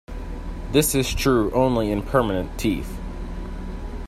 This 0.71 0.95
is 0.95 1.13
true 1.13 1.51
only 1.51 1.91
in 1.91 2.01
permanent 2.01 2.57
teeth. 2.57 2.97